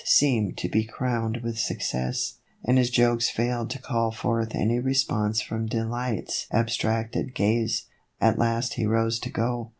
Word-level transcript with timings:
seem 0.03 0.51
to 0.51 0.67
be 0.67 0.83
crowned 0.83 1.37
with 1.43 1.59
success, 1.59 2.39
and 2.65 2.79
his 2.79 2.89
jokes 2.89 3.29
failed 3.29 3.69
to 3.69 3.77
call 3.77 4.09
forth 4.11 4.55
any 4.55 4.79
response 4.79 5.41
from 5.43 5.67
Delight's 5.67 6.47
abstracted 6.51 7.35
gaze. 7.35 7.85
At 8.19 8.39
last 8.39 8.73
he 8.73 8.87
rose 8.87 9.19
to 9.19 9.29
go. 9.29 9.69